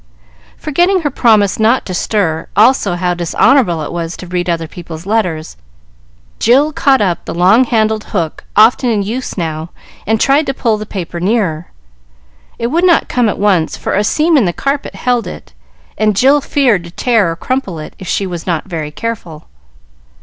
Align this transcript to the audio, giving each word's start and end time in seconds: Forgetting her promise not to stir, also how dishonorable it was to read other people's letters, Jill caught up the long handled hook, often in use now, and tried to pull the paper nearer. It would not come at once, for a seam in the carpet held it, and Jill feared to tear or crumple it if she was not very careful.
Forgetting 0.57 1.01
her 1.01 1.11
promise 1.11 1.59
not 1.59 1.85
to 1.85 1.93
stir, 1.93 2.47
also 2.57 2.95
how 2.95 3.13
dishonorable 3.13 3.83
it 3.83 3.91
was 3.91 4.17
to 4.17 4.25
read 4.25 4.49
other 4.49 4.67
people's 4.67 5.05
letters, 5.05 5.57
Jill 6.39 6.73
caught 6.73 7.01
up 7.01 7.25
the 7.25 7.35
long 7.35 7.65
handled 7.65 8.05
hook, 8.05 8.43
often 8.55 8.89
in 8.89 9.03
use 9.03 9.37
now, 9.37 9.69
and 10.07 10.19
tried 10.19 10.47
to 10.47 10.55
pull 10.55 10.77
the 10.77 10.87
paper 10.87 11.19
nearer. 11.19 11.67
It 12.57 12.71
would 12.71 12.83
not 12.83 13.09
come 13.09 13.29
at 13.29 13.37
once, 13.37 13.77
for 13.77 13.93
a 13.93 14.03
seam 14.03 14.37
in 14.37 14.45
the 14.45 14.53
carpet 14.53 14.95
held 14.95 15.27
it, 15.27 15.53
and 15.99 16.15
Jill 16.15 16.41
feared 16.41 16.83
to 16.85 16.89
tear 16.89 17.29
or 17.29 17.35
crumple 17.35 17.77
it 17.77 17.93
if 17.99 18.07
she 18.07 18.25
was 18.25 18.47
not 18.47 18.65
very 18.65 18.89
careful. 18.89 19.49